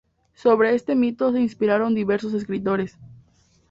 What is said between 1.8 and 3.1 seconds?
diversos escritores.